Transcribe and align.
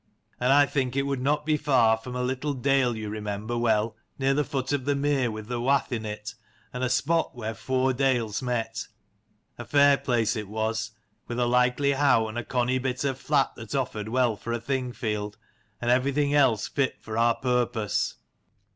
And 0.39 0.51
I 0.51 0.65
think 0.65 0.95
it 0.95 1.03
would 1.05 1.21
not 1.21 1.45
be 1.45 1.57
far 1.57 1.95
from 1.95 2.15
a 2.15 2.23
little 2.23 2.55
dale 2.55 2.95
you 2.95 3.07
remember 3.07 3.55
well, 3.55 3.95
near 4.17 4.33
the 4.33 4.43
foot 4.43 4.73
of 4.73 4.85
the 4.85 4.95
mere 4.95 5.29
with 5.29 5.45
the 5.45 5.61
wath 5.61 5.91
in 5.91 6.07
it, 6.07 6.33
and 6.73 6.83
at 6.83 6.87
a 6.87 6.89
spot 6.89 7.35
where 7.35 7.53
four 7.53 7.93
dales 7.93 8.41
met. 8.41 8.87
A 9.59 9.63
fair 9.63 9.97
place 9.97 10.35
it 10.35 10.47
was, 10.47 10.89
with 11.27 11.37
a 11.37 11.45
likely 11.45 11.91
howe 11.91 12.27
and 12.27 12.35
a 12.39 12.43
conny 12.43 12.79
bit 12.79 13.03
of 13.03 13.19
flat 13.19 13.53
that 13.57 13.75
offered 13.75 14.09
well 14.09 14.35
for 14.35 14.53
a 14.53 14.59
Thing 14.59 14.91
field, 14.91 15.37
and 15.79 15.91
everything 15.91 16.33
else 16.33 16.67
fit 16.67 16.99
for 16.99 17.15
our 17.15 17.35
purpose." 17.35 18.15